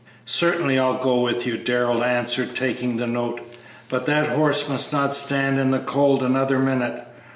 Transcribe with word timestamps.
"Certainly, 0.25 0.79
I'll 0.79 0.95
go 0.97 1.19
with 1.19 1.45
you," 1.45 1.57
Darrell 1.59 2.03
answered, 2.03 2.55
taking 2.55 2.97
the 2.97 3.05
note; 3.05 3.39
"but 3.87 4.07
that 4.07 4.29
horse 4.29 4.67
must 4.67 4.91
not 4.91 5.13
stand 5.13 5.59
in 5.59 5.69
the 5.69 5.77
cold 5.77 6.23
another 6.23 6.57
minute. 6.57 7.03